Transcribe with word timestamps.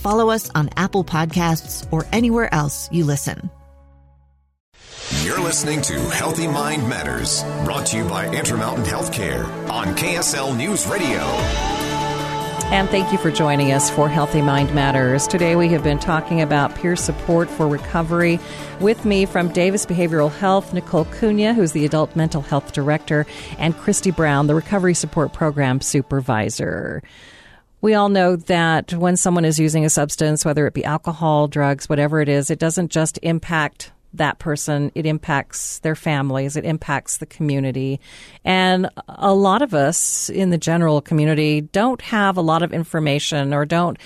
follow 0.00 0.30
us 0.30 0.50
on 0.54 0.70
Apple 0.76 1.04
Podcasts, 1.04 1.86
or 1.92 2.06
anywhere 2.12 2.52
else 2.52 2.88
you 2.90 3.04
listen. 3.04 3.50
You're 5.22 5.40
listening 5.40 5.82
to 5.82 5.94
Healthy 6.10 6.46
Mind 6.46 6.88
Matters, 6.88 7.42
brought 7.64 7.86
to 7.86 7.98
you 7.98 8.04
by 8.04 8.28
Intermountain 8.34 8.84
Healthcare 8.84 9.44
on 9.68 9.94
KSL 9.96 10.56
News 10.56 10.86
Radio. 10.86 11.18
And 12.70 12.88
thank 12.88 13.10
you 13.10 13.18
for 13.18 13.32
joining 13.32 13.72
us 13.72 13.90
for 13.90 14.08
Healthy 14.08 14.42
Mind 14.42 14.72
Matters. 14.72 15.26
Today 15.26 15.56
we 15.56 15.66
have 15.70 15.82
been 15.82 15.98
talking 15.98 16.40
about 16.40 16.72
peer 16.76 16.94
support 16.94 17.50
for 17.50 17.66
recovery. 17.66 18.38
With 18.78 19.04
me 19.04 19.26
from 19.26 19.52
Davis 19.52 19.84
Behavioral 19.84 20.30
Health, 20.30 20.72
Nicole 20.72 21.06
Cunha, 21.06 21.52
who's 21.52 21.72
the 21.72 21.84
Adult 21.84 22.14
Mental 22.14 22.42
Health 22.42 22.72
Director, 22.72 23.26
and 23.58 23.76
Christy 23.76 24.12
Brown, 24.12 24.46
the 24.46 24.54
Recovery 24.54 24.94
Support 24.94 25.32
Program 25.32 25.80
Supervisor. 25.80 27.02
We 27.80 27.94
all 27.94 28.08
know 28.10 28.36
that 28.36 28.92
when 28.92 29.16
someone 29.16 29.44
is 29.44 29.58
using 29.58 29.84
a 29.84 29.90
substance, 29.90 30.44
whether 30.44 30.66
it 30.66 30.74
be 30.74 30.84
alcohol, 30.84 31.48
drugs, 31.48 31.88
whatever 31.88 32.20
it 32.20 32.28
is, 32.28 32.50
it 32.50 32.58
doesn't 32.58 32.90
just 32.90 33.18
impact 33.22 33.92
that 34.12 34.38
person, 34.38 34.90
it 34.94 35.06
impacts 35.06 35.78
their 35.78 35.94
families, 35.94 36.56
it 36.56 36.64
impacts 36.64 37.18
the 37.18 37.26
community. 37.26 38.00
And 38.44 38.88
a 39.08 39.32
lot 39.32 39.62
of 39.62 39.72
us 39.72 40.28
in 40.28 40.50
the 40.50 40.58
general 40.58 41.00
community 41.00 41.60
don't 41.60 42.02
have 42.02 42.36
a 42.36 42.42
lot 42.42 42.62
of 42.62 42.72
information 42.72 43.54
or 43.54 43.64
don't 43.64 43.98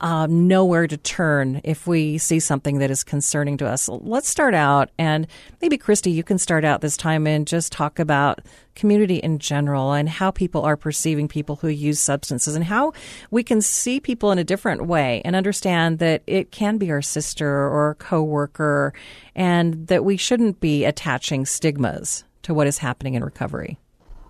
um, 0.00 0.46
know 0.46 0.64
where 0.64 0.86
to 0.86 0.96
turn 0.96 1.60
if 1.64 1.86
we 1.86 2.18
see 2.18 2.40
something 2.40 2.78
that 2.78 2.90
is 2.90 3.04
concerning 3.04 3.56
to 3.58 3.66
us. 3.66 3.88
Let's 3.88 4.28
start 4.28 4.54
out, 4.54 4.90
and 4.98 5.26
maybe 5.60 5.76
Christy, 5.76 6.10
you 6.10 6.22
can 6.22 6.38
start 6.38 6.64
out 6.64 6.80
this 6.80 6.96
time 6.96 7.26
and 7.26 7.46
just 7.46 7.72
talk 7.72 7.98
about 7.98 8.40
community 8.74 9.16
in 9.16 9.38
general 9.38 9.92
and 9.92 10.08
how 10.08 10.30
people 10.30 10.62
are 10.62 10.76
perceiving 10.76 11.26
people 11.26 11.56
who 11.56 11.68
use 11.68 11.98
substances 11.98 12.54
and 12.54 12.64
how 12.64 12.92
we 13.30 13.42
can 13.42 13.60
see 13.60 13.98
people 13.98 14.30
in 14.30 14.38
a 14.38 14.44
different 14.44 14.86
way 14.86 15.20
and 15.24 15.34
understand 15.34 15.98
that 15.98 16.22
it 16.26 16.52
can 16.52 16.78
be 16.78 16.90
our 16.90 17.02
sister 17.02 17.48
or 17.48 17.96
coworker, 17.98 18.92
and 19.34 19.88
that 19.88 20.04
we 20.04 20.16
shouldn't 20.16 20.60
be 20.60 20.84
attaching 20.84 21.44
stigmas 21.44 22.24
to 22.42 22.54
what 22.54 22.66
is 22.66 22.78
happening 22.78 23.14
in 23.14 23.24
recovery. 23.24 23.78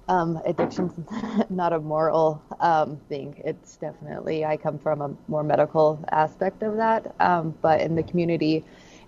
Um, 0.09 0.41
addiction's 0.47 0.93
not 1.51 1.73
a 1.73 1.81
moral 1.81 2.43
um, 2.61 2.99
thing. 3.09 3.41
It's 3.45 3.77
definitely, 3.77 4.45
I 4.45 4.57
come 4.57 4.79
from 4.79 5.03
a 5.03 5.15
more 5.29 5.43
medical 5.43 6.03
aspect 6.11 6.63
of 6.63 6.77
that. 6.77 7.15
Um, 7.21 7.55
but 7.61 7.81
in 7.83 7.95
the 7.95 8.03
community, 8.03 8.65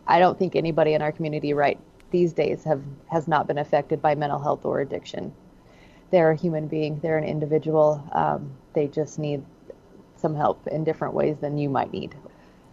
I 0.06 0.19
don't 0.19 0.38
think 0.38 0.56
anybody 0.56 0.93
in 0.93 1.03
our 1.03 1.12
community 1.12 1.55
right 1.55 1.78
these 2.11 2.33
days 2.33 2.65
have 2.65 2.83
has 3.11 3.28
not 3.28 3.47
been 3.47 3.59
affected 3.59 4.03
by 4.03 4.15
mental 4.15 4.38
health 4.38 4.65
or 4.65 4.81
addiction. 4.81 5.33
They're 6.11 6.33
a 6.33 6.37
human 6.37 6.66
being. 6.66 6.99
They're 7.00 7.19
an 7.19 7.25
individual. 7.25 8.05
Um, 8.12 8.53
they 8.75 8.88
just 8.88 9.19
need 9.19 9.44
some 10.17 10.34
help 10.34 10.67
in 10.67 10.84
different 10.84 11.15
ways 11.15 11.38
than 11.38 11.56
you 11.56 11.69
might 11.69 11.93
need. 11.93 12.15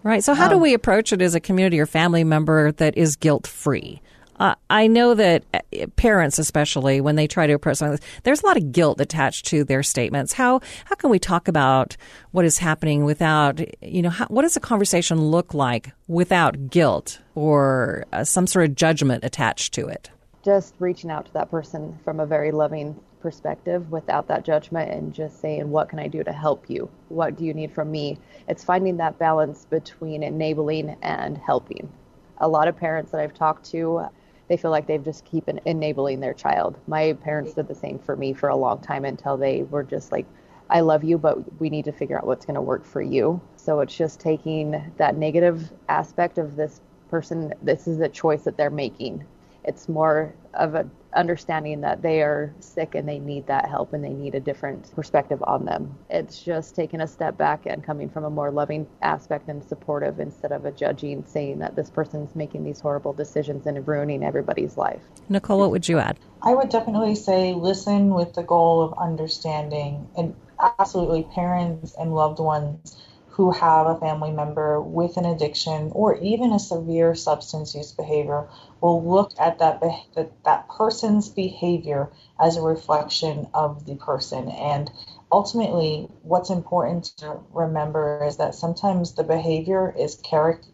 Right. 0.04 0.24
So, 0.24 0.34
how 0.34 0.48
do 0.48 0.56
um, 0.56 0.62
we 0.62 0.74
approach 0.74 1.14
it 1.14 1.22
as 1.22 1.36
a 1.36 1.40
community 1.40 1.80
or 1.80 1.86
family 1.86 2.24
member 2.24 2.72
that 2.74 2.98
is 2.98 3.16
guilt 3.16 3.48
free? 3.48 4.02
Uh, 4.40 4.56
I 4.70 4.88
know 4.88 5.14
that 5.16 5.44
uh, 5.54 5.88
parents, 5.96 6.38
especially 6.38 7.02
when 7.02 7.16
they 7.16 7.28
try 7.28 7.48
to 7.48 7.54
approach 7.54 7.78
something, 7.78 8.00
there's 8.24 8.44
a 8.44 8.46
lot 8.46 8.58
of 8.58 8.72
guilt 8.72 9.02
attached 9.02 9.48
to 9.48 9.64
their 9.64 9.84
statements. 9.84 10.34
How 10.34 10.62
how 10.86 10.96
can 10.96 11.10
we 11.10 11.20
talk 11.20 11.48
about 11.48 11.98
what 12.32 12.46
is 12.46 12.60
happening 12.60 13.04
without, 13.04 13.60
you 13.82 14.02
know, 14.02 14.10
how, 14.10 14.26
what 14.28 14.44
does 14.44 14.56
a 14.56 14.60
conversation 14.60 15.20
look 15.20 15.54
like 15.54 15.92
without 16.08 16.70
guilt 16.70 17.20
or 17.34 18.06
uh, 18.14 18.24
some 18.24 18.46
sort 18.46 18.70
of 18.70 18.76
judgment 18.76 19.24
attached 19.24 19.74
to 19.74 19.88
it? 19.88 20.12
Just 20.46 20.76
reaching 20.80 21.10
out 21.10 21.26
to 21.26 21.34
that 21.34 21.50
person 21.50 21.98
from 22.04 22.20
a 22.20 22.26
very 22.26 22.52
loving 22.52 23.00
perspective 23.20 23.92
without 23.92 24.28
that 24.28 24.46
judgment 24.46 24.92
and 24.92 25.14
just 25.14 25.42
saying, 25.42 25.70
what 25.70 25.90
can 25.90 26.00
I 26.00 26.08
do 26.08 26.24
to 26.24 26.32
help 26.32 26.70
you? 26.70 26.90
What 27.10 27.36
do 27.36 27.44
you 27.44 27.54
need 27.54 27.72
from 27.72 27.92
me? 27.92 28.20
It's 28.48 28.64
finding 28.64 28.98
that 28.98 29.18
balance 29.18 29.66
between 29.66 30.22
enabling 30.24 30.96
and 31.02 31.38
helping. 31.38 31.92
A 32.38 32.48
lot 32.48 32.68
of 32.68 32.78
parents 32.78 33.12
that 33.12 33.20
I've 33.20 33.34
talked 33.34 33.66
to 33.72 34.08
they 34.48 34.58
feel 34.58 34.72
like 34.72 34.88
they've 34.88 35.04
just 35.04 35.26
keep 35.26 35.50
enabling 35.66 36.20
their 36.20 36.34
child. 36.34 36.80
My 36.88 37.14
parents 37.14 37.54
did 37.54 37.68
the 37.68 37.76
same 37.76 38.00
for 38.00 38.16
me 38.16 38.34
for 38.34 38.50
a 38.50 38.56
long 38.56 38.80
time 38.80 39.06
until 39.06 39.38
they 39.38 39.64
were 39.64 39.84
just 39.84 40.12
like, 40.12 40.26
I 40.70 40.82
love 40.82 41.04
you, 41.04 41.18
but 41.18 41.60
we 41.60 41.70
need 41.70 41.86
to 41.86 41.92
figure 41.92 42.18
out 42.18 42.26
what's 42.26 42.46
going 42.46 42.56
to 42.56 42.62
work 42.62 42.86
for 42.86 43.02
you. 43.02 43.42
So 43.56 43.80
it's 43.80 43.96
just 43.96 44.20
taking 44.20 44.92
that 44.98 45.16
negative 45.16 45.72
aspect 45.90 46.38
of 46.38 46.56
this 46.56 46.82
person. 47.10 47.54
This 47.62 47.88
is 47.88 48.00
a 48.00 48.10
choice 48.10 48.44
that 48.44 48.58
they're 48.58 48.70
making. 48.70 49.26
It's 49.64 49.88
more 49.90 50.34
of 50.58 50.76
a 50.76 50.90
understanding 51.18 51.82
that 51.82 52.02
they 52.02 52.22
are 52.22 52.54
sick 52.60 52.94
and 52.94 53.08
they 53.08 53.18
need 53.18 53.48
that 53.48 53.68
help 53.68 53.94
and 53.94 54.04
they 54.04 54.14
need 54.14 54.36
a 54.36 54.40
different 54.40 54.94
perspective 54.94 55.42
on 55.44 55.66
them. 55.66 55.98
It's 56.10 56.44
just 56.44 56.76
taking 56.76 57.02
a 57.02 57.08
step 57.08 57.38
back 57.38 57.66
and 57.66 57.84
coming 57.84 58.10
from 58.10 58.24
a 58.24 58.30
more 58.30 58.52
loving 58.52 58.88
aspect 59.02 59.48
and 59.50 59.64
supportive 59.64 60.20
instead 60.20 60.52
of 60.52 60.66
a 60.66 60.72
judging, 60.72 61.26
saying 61.26 61.60
that 61.60 61.76
this 61.76 61.90
person's 61.90 62.36
making 62.36 62.64
these 62.64 62.80
horrible 62.80 63.14
decisions 63.14 63.66
and 63.66 63.88
ruining 63.88 64.24
everybody's 64.24 64.78
life. 64.78 65.02
Nicole, 65.28 65.60
what 65.60 65.72
would 65.72 65.88
you 65.88 65.98
add? 65.98 66.20
I 66.44 66.54
would 66.54 66.70
definitely 66.70 67.16
say 67.16 67.54
listen 67.54 68.14
with 68.14 68.34
the 68.34 68.44
goal 68.44 68.84
of 68.84 68.94
understanding 68.98 70.08
and 70.16 70.36
absolutely 70.80 71.24
parents 71.24 71.96
and 72.00 72.14
loved 72.14 72.40
ones 72.40 73.02
who 73.38 73.52
have 73.52 73.86
a 73.86 74.00
family 74.00 74.32
member 74.32 74.82
with 74.82 75.16
an 75.16 75.24
addiction 75.24 75.92
or 75.94 76.18
even 76.18 76.52
a 76.52 76.60
severe 76.60 77.14
substance 77.14 77.76
use 77.76 77.92
behavior 77.92 78.50
will 78.82 79.08
look 79.08 79.32
at 79.40 79.60
that 79.60 79.80
that, 80.16 80.32
that 80.44 80.68
person's 80.68 81.30
behavior 81.30 82.10
as 82.42 82.58
a 82.58 82.62
reflection 82.64 83.48
of 83.54 83.86
the 83.86 83.94
person. 83.96 84.50
And 84.50 84.90
ultimately 85.32 86.10
what's 86.24 86.50
important 86.50 87.06
to 87.18 87.40
remember 87.54 88.26
is 88.26 88.38
that 88.38 88.56
sometimes 88.56 89.14
the 89.14 89.24
behavior 89.24 89.94
is 89.96 90.16
character 90.16 90.70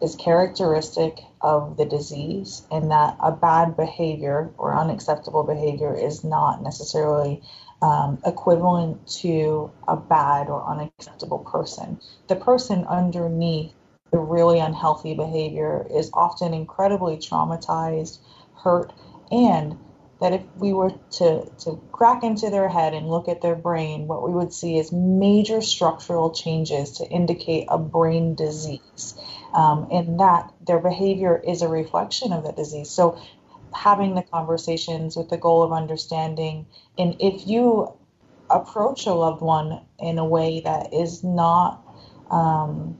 is 0.00 0.14
characteristic 0.16 1.20
of 1.40 1.76
the 1.76 1.84
disease 1.84 2.62
and 2.70 2.90
that 2.90 3.16
a 3.20 3.32
bad 3.32 3.76
behavior 3.76 4.52
or 4.58 4.76
unacceptable 4.76 5.44
behavior 5.44 5.94
is 5.94 6.24
not 6.24 6.62
necessarily 6.62 7.42
um, 7.82 8.18
equivalent 8.24 9.06
to 9.08 9.70
a 9.88 9.96
bad 9.96 10.48
or 10.48 10.64
unacceptable 10.64 11.40
person. 11.40 12.00
The 12.28 12.36
person 12.36 12.84
underneath 12.84 13.72
the 14.12 14.18
really 14.18 14.60
unhealthy 14.60 15.14
behavior 15.14 15.86
is 15.90 16.10
often 16.14 16.54
incredibly 16.54 17.16
traumatized, 17.16 18.18
hurt, 18.62 18.92
and 19.30 19.78
that 20.20 20.32
if 20.32 20.42
we 20.56 20.72
were 20.72 20.92
to, 21.10 21.50
to 21.58 21.82
crack 21.90 22.22
into 22.22 22.48
their 22.48 22.68
head 22.68 22.94
and 22.94 23.08
look 23.08 23.28
at 23.28 23.42
their 23.42 23.56
brain, 23.56 24.06
what 24.06 24.22
we 24.22 24.32
would 24.32 24.52
see 24.52 24.78
is 24.78 24.92
major 24.92 25.60
structural 25.60 26.30
changes 26.30 26.98
to 26.98 27.08
indicate 27.08 27.66
a 27.68 27.78
brain 27.78 28.36
disease. 28.36 29.14
Um, 29.52 29.88
and 29.90 30.20
that 30.20 30.52
their 30.64 30.78
behavior 30.78 31.42
is 31.44 31.62
a 31.62 31.68
reflection 31.68 32.32
of 32.32 32.44
that 32.44 32.54
disease. 32.54 32.88
So 32.88 33.20
having 33.74 34.14
the 34.14 34.22
conversations 34.22 35.16
with 35.16 35.28
the 35.28 35.36
goal 35.36 35.62
of 35.62 35.72
understanding. 35.72 36.66
And 36.98 37.16
if 37.20 37.46
you 37.46 37.92
approach 38.50 39.06
a 39.06 39.12
loved 39.12 39.42
one 39.42 39.80
in 39.98 40.18
a 40.18 40.24
way 40.24 40.60
that 40.60 40.92
is 40.92 41.24
not 41.24 41.82
um, 42.30 42.98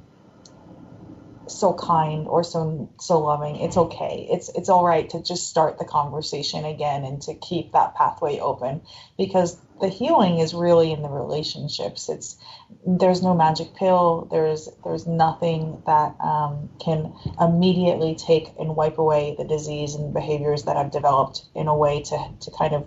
so 1.59 1.75
kind 1.75 2.27
or 2.29 2.45
so 2.45 2.91
so 3.01 3.21
loving 3.21 3.57
it's 3.57 3.77
okay. 3.77 4.27
It's 4.31 4.51
it's 4.51 4.69
all 4.69 4.85
right 4.85 5.09
to 5.11 5.23
just 5.23 5.49
start 5.49 5.79
the 5.79 5.85
conversation 5.85 6.65
again 6.65 7.05
and 7.05 7.23
to 7.23 7.35
keep 7.35 7.73
that 7.73 7.95
pathway 7.95 8.41
open 8.41 8.83
because 9.19 9.59
the 9.81 9.89
healing 9.89 10.39
is 10.39 10.55
really 10.55 10.93
in 10.93 11.03
the 11.03 11.09
relationships. 11.09 12.09
It's 12.09 12.37
there's 12.87 13.23
no 13.23 13.35
magic 13.35 13.75
pill. 13.75 14.29
There's 14.31 14.69
there's 14.85 15.07
nothing 15.07 15.83
that 15.87 16.17
um, 16.21 16.71
can 16.81 17.15
immediately 17.41 18.17
take 18.17 18.49
and 18.59 18.77
wipe 18.77 18.99
away 18.99 19.35
the 19.39 19.45
disease 19.45 19.95
and 19.95 20.15
behaviors 20.15 20.65
that 20.65 20.77
i've 20.77 20.91
developed 20.91 21.43
in 21.55 21.69
a 21.69 21.77
way 21.77 22.03
to 22.03 22.19
to 22.41 22.51
kind 22.53 22.75
of 22.75 22.87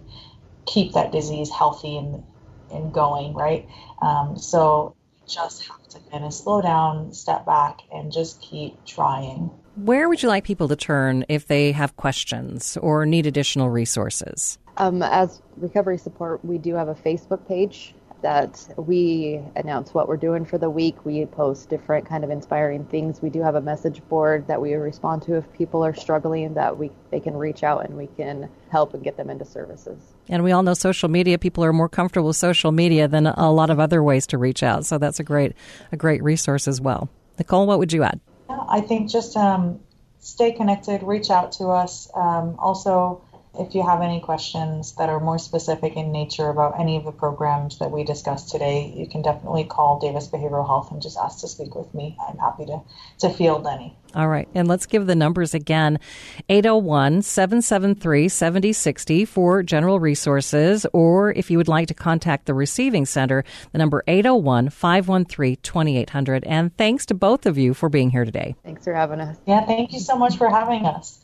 keep 0.65 0.93
that 0.93 1.11
disease 1.11 1.51
healthy 1.51 1.97
and 1.97 2.23
and 2.71 2.93
going 2.93 3.33
right? 3.35 3.67
Um, 4.01 4.37
so 4.37 4.95
just 5.27 5.67
have 5.67 5.87
to 5.89 5.99
kind 6.11 6.23
of 6.23 6.33
slow 6.33 6.61
down, 6.61 7.13
step 7.13 7.45
back, 7.45 7.79
and 7.91 8.11
just 8.11 8.41
keep 8.41 8.83
trying. 8.85 9.49
Where 9.75 10.07
would 10.07 10.23
you 10.23 10.29
like 10.29 10.43
people 10.43 10.67
to 10.69 10.75
turn 10.75 11.25
if 11.27 11.47
they 11.47 11.71
have 11.73 11.97
questions 11.97 12.77
or 12.77 13.05
need 13.05 13.25
additional 13.25 13.69
resources? 13.69 14.57
Um, 14.77 15.01
as 15.03 15.41
recovery 15.57 15.97
support, 15.97 16.43
we 16.43 16.57
do 16.57 16.75
have 16.75 16.87
a 16.87 16.95
Facebook 16.95 17.47
page 17.47 17.93
that 18.25 18.67
we 18.75 19.39
announce 19.55 19.93
what 19.93 20.07
we're 20.07 20.17
doing 20.17 20.45
for 20.45 20.57
the 20.57 20.67
week. 20.67 21.05
We 21.05 21.27
post 21.27 21.69
different 21.69 22.09
kind 22.09 22.23
of 22.23 22.31
inspiring 22.31 22.83
things. 22.85 23.21
We 23.21 23.29
do 23.29 23.43
have 23.43 23.53
a 23.53 23.61
message 23.61 24.01
board 24.09 24.47
that 24.47 24.59
we 24.59 24.73
respond 24.73 25.21
to 25.23 25.35
if 25.35 25.53
people 25.53 25.85
are 25.85 25.93
struggling 25.93 26.55
that 26.55 26.75
we 26.75 26.89
they 27.11 27.19
can 27.19 27.37
reach 27.37 27.61
out 27.61 27.85
and 27.85 27.95
we 27.95 28.07
can 28.17 28.49
help 28.71 28.95
and 28.95 29.03
get 29.03 29.15
them 29.15 29.29
into 29.29 29.45
services. 29.45 30.01
And 30.27 30.43
we 30.43 30.51
all 30.51 30.63
know 30.63 30.73
social 30.73 31.07
media 31.07 31.37
people 31.37 31.63
are 31.63 31.71
more 31.71 31.87
comfortable 31.87 32.29
with 32.29 32.37
social 32.37 32.71
media 32.71 33.07
than 33.07 33.27
a 33.27 33.51
lot 33.51 33.69
of 33.69 33.79
other 33.79 34.01
ways 34.01 34.25
to 34.27 34.39
reach 34.39 34.63
out. 34.63 34.87
So 34.87 34.97
that's 34.97 35.19
a 35.19 35.23
great 35.23 35.53
a 35.91 35.95
great 35.95 36.23
resource 36.23 36.67
as 36.67 36.81
well. 36.81 37.11
Nicole, 37.37 37.67
what 37.67 37.77
would 37.77 37.93
you 37.93 38.01
add? 38.01 38.19
I 38.49 38.81
think 38.81 39.11
just 39.11 39.37
um, 39.37 39.81
stay 40.17 40.51
connected, 40.51 41.03
reach 41.03 41.29
out 41.29 41.51
to 41.59 41.65
us. 41.67 42.09
Um, 42.15 42.55
also 42.57 43.21
if 43.59 43.75
you 43.75 43.83
have 43.83 44.01
any 44.01 44.19
questions 44.19 44.93
that 44.97 45.09
are 45.09 45.19
more 45.19 45.37
specific 45.37 45.95
in 45.95 46.11
nature 46.11 46.49
about 46.49 46.79
any 46.79 46.97
of 46.97 47.05
the 47.05 47.11
programs 47.11 47.79
that 47.79 47.91
we 47.91 48.03
discussed 48.03 48.49
today, 48.49 48.93
you 48.95 49.07
can 49.07 49.21
definitely 49.21 49.63
call 49.63 49.99
Davis 49.99 50.27
Behavioral 50.27 50.65
Health 50.65 50.91
and 50.91 51.01
just 51.01 51.17
ask 51.17 51.39
to 51.41 51.47
speak 51.47 51.75
with 51.75 51.93
me. 51.93 52.17
I'm 52.27 52.37
happy 52.37 52.65
to, 52.65 52.81
to 53.19 53.29
field 53.29 53.67
any. 53.67 53.95
All 54.15 54.29
right. 54.29 54.47
And 54.55 54.67
let's 54.67 54.85
give 54.85 55.07
the 55.07 55.15
numbers 55.15 55.53
again 55.53 55.99
801 56.47 57.21
773 57.21 58.29
7060 58.29 59.25
for 59.25 59.61
general 59.61 59.99
resources. 59.99 60.85
Or 60.93 61.33
if 61.33 61.51
you 61.51 61.57
would 61.57 61.67
like 61.67 61.89
to 61.89 61.93
contact 61.93 62.45
the 62.45 62.53
receiving 62.53 63.05
center, 63.05 63.43
the 63.73 63.77
number 63.77 64.03
801 64.07 64.69
513 64.69 65.57
2800. 65.61 66.45
And 66.45 66.75
thanks 66.77 67.05
to 67.07 67.13
both 67.13 67.45
of 67.45 67.57
you 67.57 67.73
for 67.73 67.89
being 67.89 68.09
here 68.09 68.23
today. 68.23 68.55
Thanks 68.63 68.85
for 68.85 68.93
having 68.93 69.19
us. 69.19 69.37
Yeah, 69.45 69.65
thank 69.65 69.91
you 69.91 69.99
so 69.99 70.15
much 70.15 70.37
for 70.37 70.49
having 70.49 70.85
us. 70.85 71.19